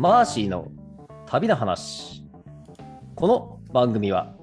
[0.00, 0.66] マーシーの
[1.26, 2.24] 旅の話。
[3.14, 4.34] この番組は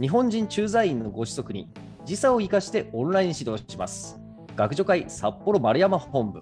[0.00, 1.68] 日本人駐在員のご子息に
[2.06, 4.18] 時差を生かしてオンライン指導します。
[4.56, 6.40] 学助会札幌丸山本部。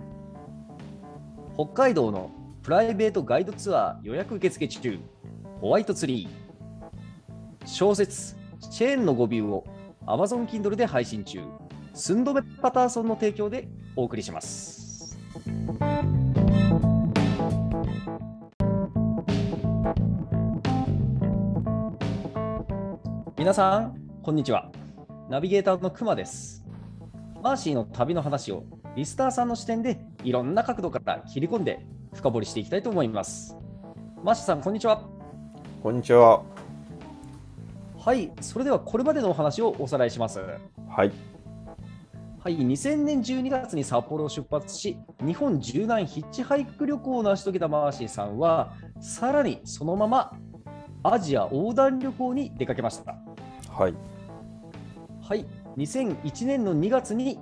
[1.56, 2.30] 北海道の
[2.62, 5.00] プライベートガイドツアー予約受付中。
[5.60, 7.66] ホワイトツリー。
[7.66, 8.36] 小説
[8.70, 9.64] チェーンの語尾を
[10.06, 11.40] Amazon Kindle で配信中。
[11.94, 13.66] 寸止めパターソンの提供で
[13.96, 15.18] お送りします。
[23.46, 24.72] 皆さん、こんにちは。
[25.30, 26.64] ナビゲーターのくまです。
[27.44, 28.64] マーシーの旅の話を
[28.96, 33.56] リスターさんの視点でいろんな角度から切り込んで深掘りしていきたいと思います。
[34.24, 35.00] マーシーさん、こんにちは。
[35.80, 36.42] こんにちは。
[37.96, 40.40] はい、それではこれまでのお話をおさらいします。
[40.88, 41.12] はい。
[42.40, 50.32] はい、2000年12月に札幌を出発し、日本縦断ヒッチハイク旅行を成し遂げたマーシーさんは、さらにそのまま
[51.04, 53.14] アジア横断旅行に出かけました。
[53.78, 53.94] はい。
[55.20, 55.44] はい、
[55.76, 57.38] 2001年の2月に、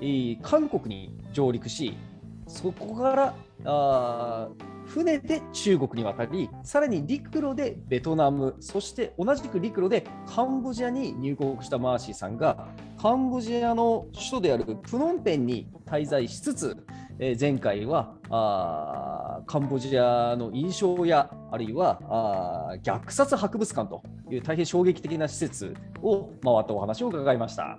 [0.00, 1.98] えー韓国に上陸し、
[2.46, 3.34] そこから
[3.66, 4.48] あ
[4.86, 16.86] 船で中国に渡り、さらに陸路でベトナム、そして同じく陸路でカンボジアに入国したマーシーさんが、カンボジアの首都であるプノンペンに滞在しつつ、
[17.18, 19.13] えー前回はあ
[19.46, 27.78] カンボジアの印象や、あるいは虐殺博物館という大変衝撃的な施設を回ったお話を伺いました。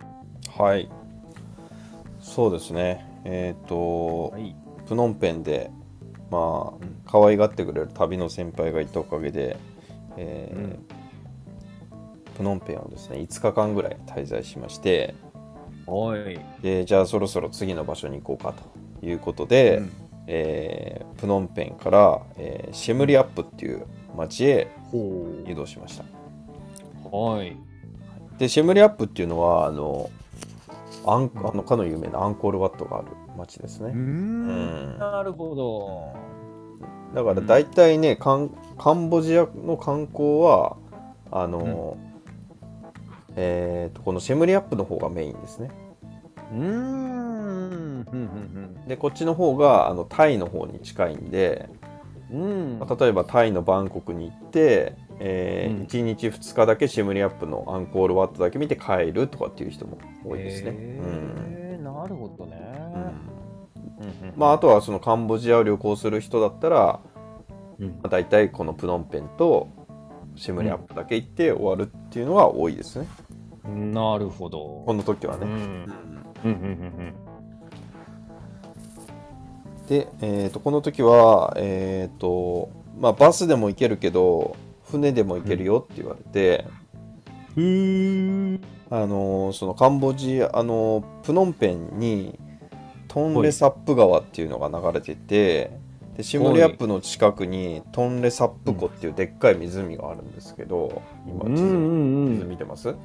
[0.58, 0.90] はい。
[2.20, 3.06] そうですね。
[3.24, 4.56] えっ、と、はい、
[4.88, 5.72] プノンペンで、
[6.32, 9.58] まあ、うん可愛がってくれる旅の先輩がいたおかげで、
[10.18, 10.86] えーうん
[12.36, 15.16] プノンペンをですね、5日間ぐらい滞在しまして、
[15.86, 16.40] はい。
[16.62, 18.54] で、じゃあそろそろ次の場所に行こうか
[19.02, 19.82] ということで、
[20.28, 23.86] えープノンペンから、えーシェムリアップっていう
[24.18, 26.04] 町へほ移動しました。
[26.04, 27.16] う。
[27.16, 27.56] はい。
[28.38, 30.10] でシェムリアップっていうのはあの
[31.06, 34.98] アンあのかの有名なアンコールワットがある町ですね、うーん。
[34.98, 36.14] なるほど。
[37.14, 40.78] だから大体ねカンカンボジアの観光は
[41.32, 41.98] あの、
[43.36, 45.70] えーとこのシェムリアップの方がメインですね
[46.52, 47.15] うーん。
[48.88, 51.70] でこっちの方があのタイの方に近いんで、
[52.32, 52.80] うん。
[52.80, 55.84] まあ例えばタイのバンコクに行って、えうん。
[55.84, 62.58] 1日2日だけシェムリアップのアンコールワットだけ見て帰るとかっていう人も多いですね、うんへーなるほどね。
[62.96, 64.06] うん。
[64.06, 64.34] うん。
[64.36, 67.00] まあ、あとはそのカンボジアを旅行する人だったら、
[67.80, 67.88] うん。
[67.88, 69.70] まあ、大体このプノンペンと
[70.36, 73.08] シェムリアップだけ行って終わるっていうのが多いですね、
[73.66, 74.84] なるほど。
[74.86, 75.52] この時はね、うん。
[75.52, 77.25] うんうんうん
[79.88, 82.70] で、えー、とこの時は、えーと
[83.00, 84.56] まあ、バスでも行けるけど
[84.90, 86.66] 船でも行けるよって言われて、
[87.56, 88.62] うん。
[88.92, 92.38] あのーそのカンボジア、あのープノンペンに
[93.08, 95.72] トンレサップ川っていうのが流れてて
[96.16, 102.36] でシムリアップの近くにトンレサップ湖っていうでっかい湖があるんですけど、今地図,、うんうんうん。
[102.38, 102.96] 地図見てます？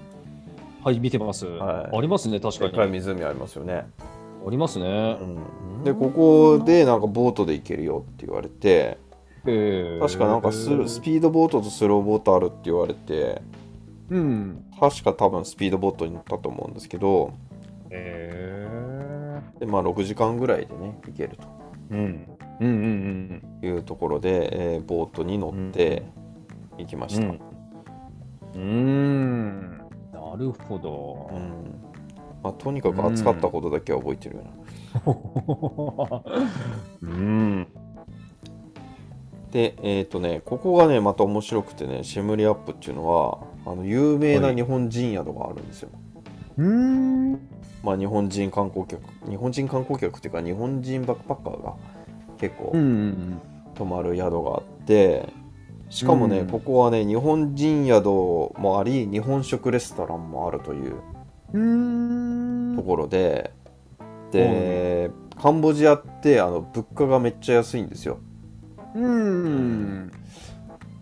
[0.84, 1.46] はい、見てます。
[1.46, 2.92] はいありますね、確かでっかいに。
[2.92, 3.86] 湖ありますよね、
[4.46, 5.18] ありますね。
[5.20, 8.98] うん、でここでなんかボートで行けるよって言われて
[9.46, 13.42] へー確かなんかススピードボートとスローボートあるって言われて
[14.10, 14.64] うん。
[14.78, 17.32] 確か多分スピードボートに乗ったと思うんですけど
[17.90, 18.66] へ
[19.58, 22.26] でまあ6時間ぐらいでね行けるーうん。
[22.60, 26.02] うんうんというところで、えーボートに乗って
[26.78, 27.40] 行きました、うん
[28.54, 28.60] うん。
[28.60, 29.78] うん。
[30.12, 31.30] なるほど。
[31.32, 31.89] うん
[32.42, 36.22] まあ、とにかく暑かったことだけは覚えてるよな、
[37.02, 37.66] うん。
[39.50, 45.90] でえっ、とねここがねまた面白くてねシェムリアップっていうのはあの有名な日本人宿があるんですよ、
[46.56, 47.32] うん。
[47.82, 51.74] まあ日本人観光客日本人観光客っていうか日本人バックパッカーが
[52.38, 53.40] 結構うん。
[53.74, 55.28] 泊まる宿があって
[55.88, 60.96] しかもね、うんここはね日本人宿もあり日本食レストランもあるという
[61.52, 62.19] うん。
[62.80, 63.52] ところで、
[64.32, 65.10] で、
[65.40, 68.18] カンボジアってあの物価がめっちゃ安いんですよ。
[68.94, 70.10] うん。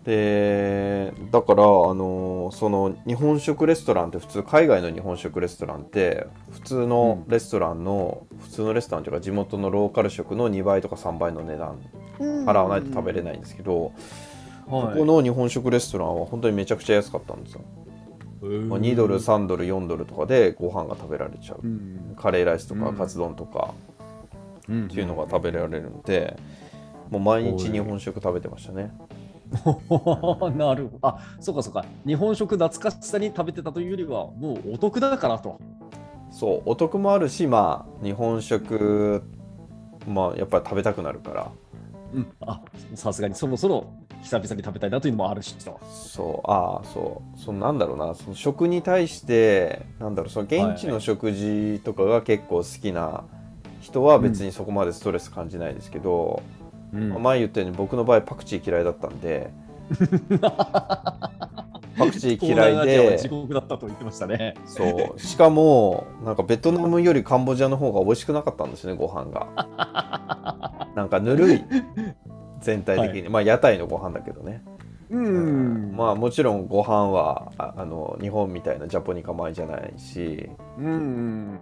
[0.04, 11.78] でだからあのその日本食レストランって普通海外の日本食レストランって普通のレストランの、普通のレストランというか地元のローカル食の2倍とか3倍の値段
[12.18, 13.92] 払わないと食べれないんですけど、はい、
[14.70, 17.60] ここの日本食レストランは本当にめちゃくちゃ安かったんですよ、
[18.40, 22.16] まあ、2ドル3ドル4ドルとかでご飯が食べられちゃう、うん。
[22.16, 22.96] カレーライスとかうん。
[22.96, 23.74] カツ丼とか
[24.68, 24.84] うん。
[24.84, 26.36] っていうのが食べられるので、
[27.10, 28.92] もう毎日日本食食べてましたね。
[30.56, 31.08] なるほど。
[31.08, 31.84] あ、そうかそうか。
[32.06, 35.58] 日本食懐かしさに食べてたというよりは、もうお得だからと。
[36.30, 39.22] そうお得もあるしまあ日本食
[40.06, 41.50] まあやっぱり食べたくなるから。
[42.14, 42.32] うん。
[42.40, 42.60] あ、
[42.94, 43.86] さすがにそろそろ
[44.22, 45.80] 久々に食べたいなというのもあるしと。
[45.90, 47.38] そうああそう。
[47.38, 48.14] そのなんだろうな。
[48.14, 50.30] その食に対してなんだろう。
[50.30, 53.24] その現地の食事とかが結構好きな
[53.80, 56.42] 人は別にそこまでストレス感じないですけど、
[56.92, 57.22] うん。
[57.22, 59.50] 前言ったように僕の場合パクチー嫌いだったんで。
[61.98, 63.18] パクチー嫌いで。
[63.18, 64.54] 地獄だったと言ってましたね。
[64.66, 65.20] そう。
[65.20, 70.86] しかもなんかベトナムよりカンボジアの方が美味しくなかったんですねご飯が。
[70.94, 71.64] なんかぬるい
[72.68, 74.62] 全体的に、まあ屋台のご飯だけどね。
[75.10, 75.96] うん。
[75.96, 80.92] まあもちろんご飯はああの日本みたいなジャポニカ米じゃないし、うんうん。
[80.92, 81.60] うん、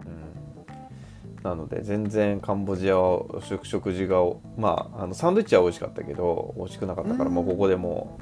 [1.43, 4.17] なので全然カンボジアは食食事が
[4.57, 7.33] まああのサンドイッチは美味しかったけど美味しくなかったから、うん。
[7.35, 8.19] もうここでも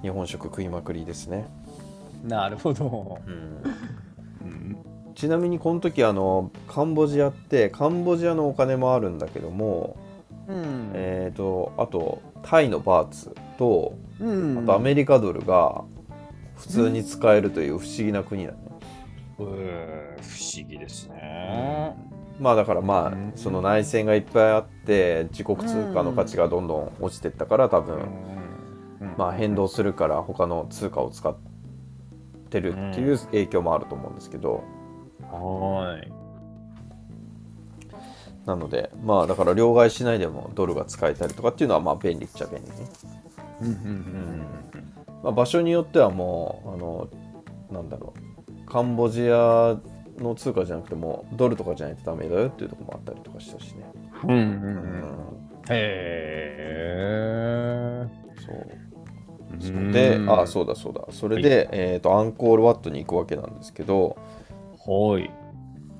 [0.00, 1.46] う日本食食いまくりですね、
[2.24, 3.20] なるほど。
[3.24, 3.32] うん。
[4.42, 4.76] うん。
[5.14, 9.96] ちなみにこの時あのカンボジアってカンボジアのお金もあるんだけども、
[10.48, 10.90] うん。
[10.94, 14.58] えー、とあとタイのバーツとうん。
[14.58, 15.84] あとアメリカドルが
[16.56, 18.64] 普通に使えるという不思議な国なのね、
[19.38, 19.46] うん
[20.22, 21.96] 不思議ですね。
[22.40, 23.28] まあだからまうん。
[23.28, 28.08] あその内戦がいっぱいあって自国通貨の価値がどんどん落ちてったから多分
[29.16, 31.36] まあ変動するから他の通貨を使っ
[32.50, 34.64] てるっていう影響もあると思うんですけど。
[35.22, 36.23] はい。
[38.46, 42.76] なのでまあだから両替しないでもドルが使えたりとかっていうのはまあ便利っちゃ便利ね、
[43.62, 44.46] うんうん
[45.22, 47.08] まあ、場所によってはもうあの
[47.70, 49.78] なんだろうカンボジア
[50.18, 53.84] の通貨じゃなくてもドルとかじゃないとダメだよっていうところもあったりとかしたしね、
[54.24, 54.40] うんうんうん。
[54.40, 55.74] ううんんへ
[56.80, 58.08] え。
[58.44, 59.92] そう。
[59.92, 61.06] で、あそうだそうだ。
[61.10, 64.16] それで、えー、とアンコールワットに行くわけなんですけど、
[64.86, 65.30] はい。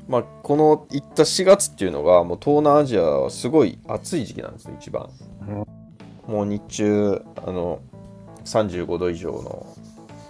[0.07, 5.09] まあ、この行った4月っていうのがもう東南アジアはすごい暑い時期なんですよ一番、
[6.27, 7.81] もう日中あの
[8.45, 9.67] 35度以上の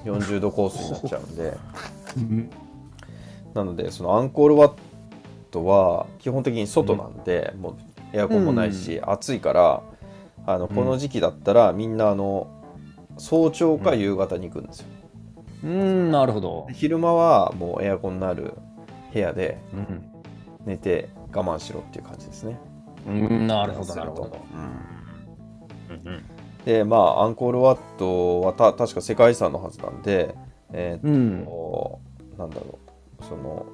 [0.05, 1.57] 40度コースになっちゃうんで。
[3.55, 4.73] なのでそのアンコールワッ
[5.53, 7.77] トは基本的に外なんで、もう
[8.13, 9.83] エアコンもないし、暑いから
[10.47, 12.49] あのこの時期だったらみんなあの
[13.17, 14.87] 早朝か夕方に行くんですよ、
[15.65, 16.67] うん、なるほど。
[16.69, 16.75] で。
[16.75, 18.55] 昼間はもうエアコンのある
[19.15, 20.11] 部屋でうん
[20.67, 22.59] 寝て我慢しろっていう感じですね。
[23.07, 24.39] うん、なるほど、なるほど。
[26.65, 30.35] でまあアンコールワットはた確か世界遺産のはずなんで、
[30.73, 31.45] えーうん。
[31.45, 32.01] と
[32.39, 32.79] なんだろ
[33.21, 33.67] うその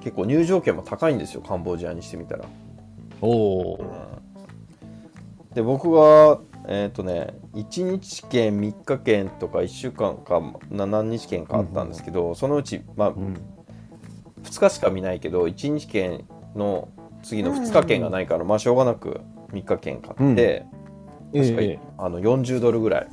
[0.00, 2.44] 結構入場券も高いんですよカンボジアにしてみたら。
[3.20, 3.28] お
[3.72, 3.84] お。
[5.54, 6.38] で僕が
[6.68, 10.40] えっ、とね1日券3日券とか1週間か
[10.70, 13.55] な何日券かあったんですけど、そのうち、まあ、うん。
[14.46, 16.88] 2日しか見ないけど1日券の
[17.22, 19.20] 次の2日券がないから、まあしょうがなく
[19.52, 20.64] 3日券買って、
[21.32, 23.08] 確かにええあの40ドルぐらい。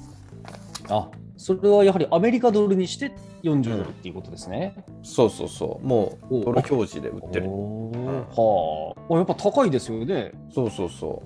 [0.89, 3.12] あ、それはやはりアメリカドルにして
[3.44, 4.75] 40ドルっていうことですね。
[5.01, 5.85] そうそうそう。
[5.85, 7.50] もうおドル表示で売ってる。
[7.50, 9.13] はあ。
[9.13, 10.31] あやっぱ高いですよね。
[10.54, 11.23] そうそうそ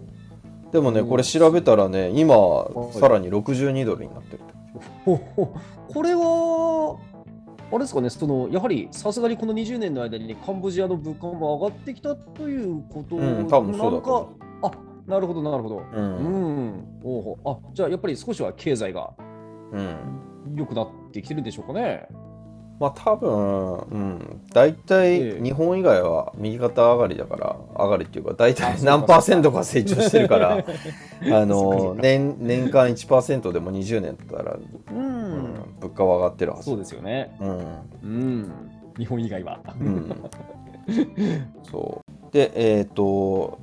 [0.70, 0.72] う。
[0.72, 2.36] でもねこれ調べたらね今
[2.94, 4.44] さらに62ドルになってる。
[5.06, 5.54] ほほ
[5.88, 6.98] これは、
[7.70, 14.28] あれですかね、そのやはりさすがにこの20年の間にカンボジアの物価も上がってきたということうん多分そうんか
[14.64, 14.72] あ
[15.08, 15.78] なるほど、なるほど。
[15.78, 17.00] ううん。
[17.02, 17.50] うほう。
[17.50, 19.14] あじゃあやっぱり少しは経済が
[19.72, 19.98] うん。
[20.56, 22.08] 良くなってきてるんでしょうかね。
[22.80, 34.60] まあ多分うん大体ええ日本以外は右肩上がりだから上がりっていうか大あ体何パーセントか成長してるから あその年年間1%でも20年だったら、う
[34.92, 35.54] うんん。
[35.80, 37.36] 物価は上がってるはずそうですよね。
[37.40, 37.60] うん
[38.04, 38.52] うん。
[38.98, 39.60] 日本以外は。
[39.80, 40.12] うん、
[41.64, 43.58] そうでえっ、と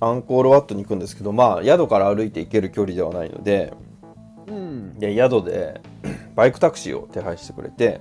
[0.00, 3.72] アンコールワットに行くんですけどまあ宿から歩いて行ける距離ではないので
[4.46, 4.98] うん。
[4.98, 5.80] で宿で
[6.34, 8.00] バイクタクシーを手配してくれて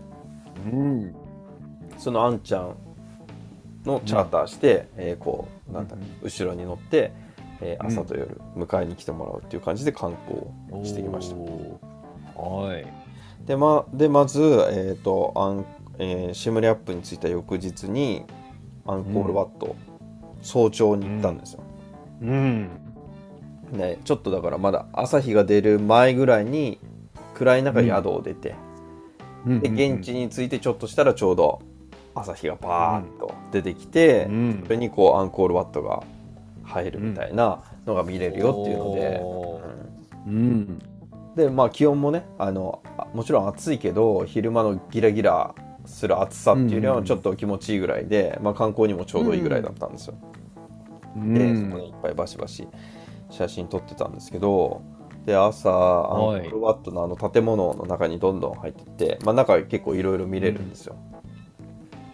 [0.65, 1.15] うん。
[1.97, 2.75] そのあんちゃん
[3.85, 7.11] のチャーターして、えーこうなんだ、後ろに乗って、
[7.61, 10.41] えー朝と夜迎えに来てもらうっていう感じで観光
[10.79, 11.35] をしてきました。
[12.39, 12.85] はい。
[13.45, 15.65] でまでまず、えーとアン
[15.99, 18.25] えーシムリアップに着いた翌日に
[18.85, 19.75] アンコールワット、
[20.41, 21.63] 早朝に行ったんですよ。
[22.21, 22.69] うん。
[23.71, 26.79] ね、ちょっとだからまだ朝日が出る前ぐらいに
[27.33, 28.55] 暗い中宿を出て、
[29.45, 31.61] で現地に着いてちょっとしたらちょうど
[32.15, 34.63] 朝日がパーッと出てきて、うん。
[34.63, 36.03] それにこうアンコールワットが
[36.63, 39.21] 入るみたいなのが見れるよっていうので、
[40.27, 40.79] うんうん。
[41.35, 50.15] でまあ気温もねあのあもちろん暑いけど昼間のギラギラする暑さっていうのはちょっと気持ちいいぐらいで、まあ、観光にもちょうどいいぐらいだったんですよ。
[51.15, 52.67] でそこにいっぱいバシバシ
[53.29, 54.81] 写真撮ってたんですけど
[55.25, 60.95] で朝アンコはいールワットのあの建物の中にどんどん入っていって、まあ、中結構いろいろ見れるんですよ。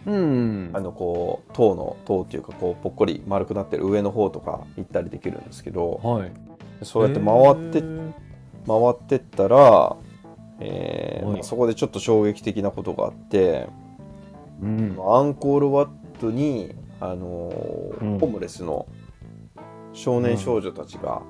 [0.05, 0.69] うん。
[0.73, 6.31] あのこう塔の塔っていうかこうぽっこり丸くなってる上の方とか行ったりできるんですけどはい。
[6.83, 9.95] そうやって回って回ってったら、
[10.59, 13.67] えーはいまあそこでちょっと衝撃的なことがあって
[14.61, 14.97] うん。
[14.99, 15.89] アンコールワッ
[16.19, 18.87] トに、あのーうんホームレスの
[19.93, 21.21] 少年少女たちが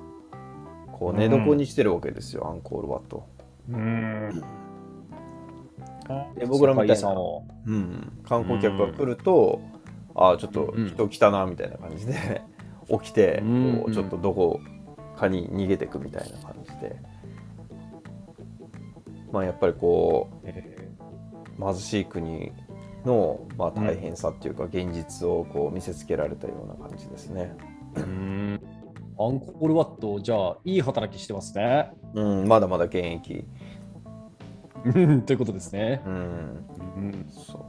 [1.00, 1.16] こううん。
[1.16, 3.26] 寝床にしてるわけですよ、アンコールワット。
[3.68, 4.42] うん。
[6.36, 7.12] で僕らみたいな。
[7.66, 9.60] うん、観光客が来ると、
[10.14, 10.88] ああちょっとうん。
[10.88, 12.42] 人来たなみたいな感じで
[12.88, 13.80] 起きて、うん。
[13.82, 14.60] こうちょっとどこ
[15.16, 16.96] かに逃げてくみたいな感じで。
[19.32, 20.76] まあやっぱりこえ
[21.58, 22.52] う貧しい国
[23.04, 27.54] の、まあ、大変さっていうか、現実をこう見せつけられたような感じですね。
[27.94, 28.49] ーうん。
[29.22, 31.90] アンコールワット、じゃあ、いい働きしてますね。
[32.14, 33.44] うん、まだまだ現役。
[34.84, 36.02] うんということですね。
[36.06, 37.26] うん、うん。
[37.28, 37.60] そう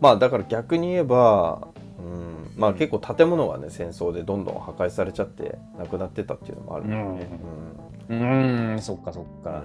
[0.00, 7.28] まあだから逆に言えば、うん、まあ結構建物がね戦争でどんどん破壊されちゃってなくなってたっていうのもあるんだよね。
[8.08, 8.14] う
[8.76, 9.64] ん、そっかそっうんか。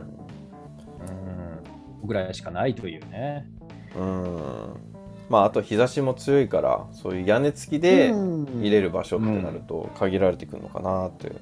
[1.08, 2.08] うん。
[2.08, 3.48] ぐらいしかないというね。
[3.96, 4.95] うん
[5.30, 11.36] まああと日差しも強いからそういう屋根付きで見れる場所ってなると限られてくるのかなっていう、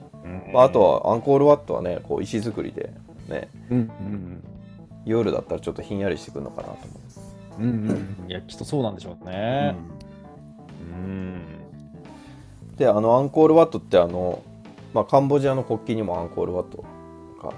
[0.53, 2.93] まあ、あとはアンコールワットはねこう石造りで
[3.27, 3.49] ね。
[3.69, 4.43] うんうん。
[5.05, 8.31] 夜だったらちょっとひんやりしてくるのかなと思うんうんうん。
[8.31, 9.75] いや、きっとそうなんでしょうう、ね。
[10.79, 11.41] うん。
[12.77, 14.41] であのアンコールワットってあの、
[14.93, 16.83] まあ、カンボジアの国旗にもアンコールワット
[17.41, 17.51] が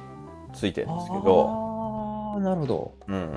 [0.54, 2.94] ついてるんですけど、ああ、なるほど。
[3.08, 3.34] うん、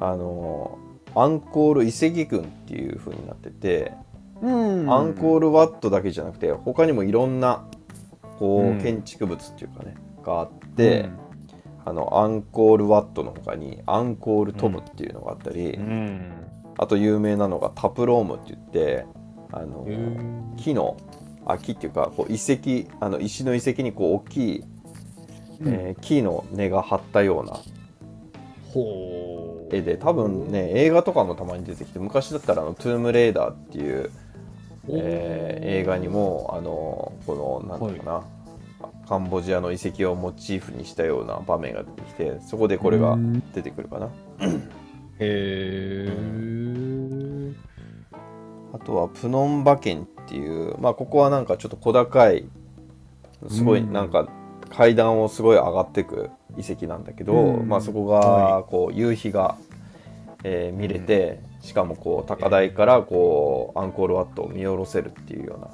[0.00, 0.78] あの
[1.14, 3.92] アンコール遺跡群っていう風になってて、
[4.42, 7.64] うんアンコールワットだけじゃなくて他にもいろんな
[8.38, 9.94] こう、うん建築物っていうかね
[10.24, 11.08] があって、
[11.84, 16.32] あのアンコールワットの他にアンコールトムっていうのがあったり、うん。
[16.76, 19.06] あと有名なのがタプロームって言って
[19.52, 20.96] あのうん木の
[21.46, 24.64] あ木っていうかこう遺跡あの石の遺跡にこう大きい、
[25.60, 27.60] えー木の根が張ったような。
[29.70, 34.10] 絵で多分ね映画とかもたまに出てきて昔だったらあの「トゥームレーダー」っていう、
[34.88, 38.22] えー映画にもあのこのなんていうかな、
[39.08, 43.40] カンボジアの遺跡をモチーフにしたような場面が出てきてそこでこれがうん。
[43.52, 44.06] 出てくるかな。
[44.06, 44.10] へ
[45.18, 46.08] え。
[48.72, 52.46] あとはプノンバ県っていうまあここはなんかちょっと小高い
[53.48, 53.92] すごいうん。
[53.92, 54.28] なんか
[54.70, 57.68] 階段をすごい上がっていく遺跡なんだけど、うん。
[57.68, 59.56] まあそこはがこう夕日が、
[60.42, 65.70] えー見れて、しかもこう高台からこうアンコールワットを見下ろせるっていうような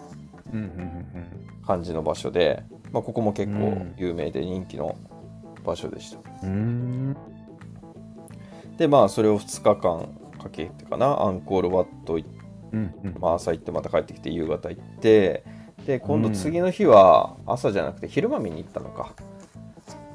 [0.52, 1.06] うんうん
[1.66, 3.94] 感じの場所で、まあ、ここも結構うん。
[3.98, 4.96] 有名で人気の
[5.64, 6.18] 場所でした。
[6.44, 6.50] うん。
[6.50, 7.16] うん。
[8.76, 10.08] でまあそれを2日間
[10.42, 12.40] かけてかなアンコールワット行って
[12.72, 13.16] うんうん。
[13.20, 15.42] まあ、朝行ってまた帰ってきて夕方行って
[15.86, 19.14] で今度次の日は朝じゃなくて昼間見に行ったのか、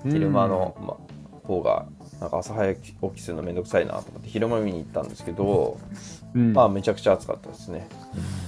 [0.06, 1.86] 昼間の、まあ、方が
[2.20, 5.78] なんか朝早く起きするのめんどくさいなと思って昼間見に行ったんですけど、
[6.34, 7.88] うん、まあめちゃくちゃ暑かったですね。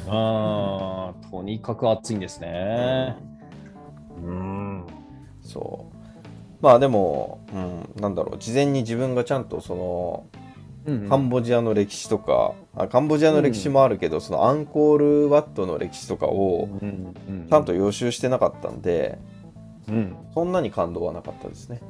[0.07, 3.15] あーとにかく暑いんですね。
[4.23, 4.83] うん。
[5.41, 5.95] そう。
[6.61, 10.25] まあでも、うん、なんだろう事前に自分がちゃんとその
[10.85, 17.47] うんカンボジアの歴史とかあカンボジアの歴史もあるけど、そのアンコールワットの歴史とかをうんうん。
[17.49, 19.19] ちゃんと予習してなかったんで、
[19.89, 20.15] うん。
[20.33, 21.81] そんなに感動はなかったですね。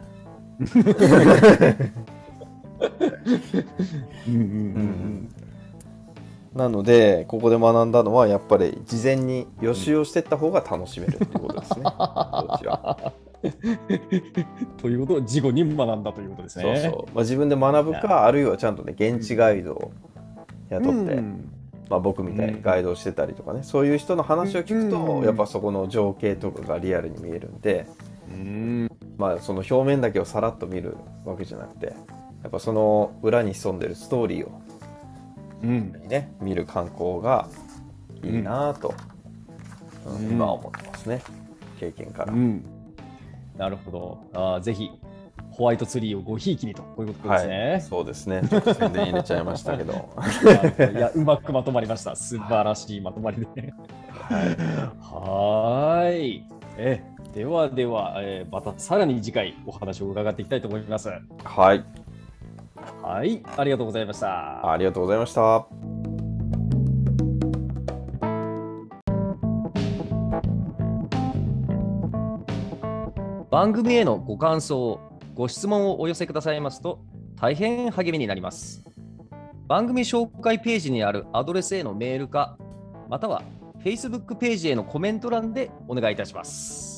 [6.54, 11.84] なのでここで学んだのはやっぱり事前に予習をしていった方が楽しめるっていうことですね。
[14.82, 16.80] ということを事後に学んだということですそうね。
[16.80, 19.92] そう、まあ、自分で学ぶかあるいはちゃんとね現地ガイドを
[20.70, 21.51] 雇って、うん
[21.89, 25.24] まあ、僕みたいにガイドをしてたりとかね、そういう人の話を聞くと、うん。
[25.24, 27.88] やっぱそこの情景とかがリアルに見えるんで、
[28.29, 28.91] うん。
[29.17, 34.62] まあ、その表面だけをさらっと見るわけじゃなくてやっぱその裏に潜んでるストーリーを
[35.63, 35.91] うん。
[36.08, 37.48] ね見る観光が
[38.24, 38.94] いいなぁと、
[40.06, 40.15] うん。
[40.17, 41.22] うん今は思ってますね。
[41.79, 42.65] 経験から、うん。
[43.58, 44.20] なるほど。
[44.34, 44.89] あーぜひ
[45.58, 47.72] ホワイトツリーをごひいきにと、こういうことですね。
[47.72, 48.44] はい、そうですね。
[48.48, 50.08] 宣伝入れちゃいましたけど。
[50.94, 52.16] いや、うまくまとまりました。
[52.16, 53.74] 素晴らしいまとまりで。
[55.02, 56.30] はい。
[56.30, 56.44] い。
[56.78, 57.02] え、
[57.34, 61.10] ではでは、えー、またさらに次回お話を伺っていきたいと思います。
[61.44, 61.84] はい。
[63.02, 64.72] はい、ありがとうございました。
[64.72, 65.66] ありがとうございました。
[73.50, 75.00] 番組へのご感想、
[75.38, 77.00] ご質問をお寄せくださいますと
[77.39, 78.84] 大変励みになります。
[79.67, 82.58] 番組紹介ページにあるアドレスへのメールか、
[83.08, 83.44] または
[83.86, 86.97] Facebook ページへのコメント欄でお願いいたします。